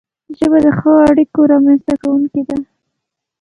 [0.37, 2.57] ژبه د ښو اړیکو رامنځته کونکی ده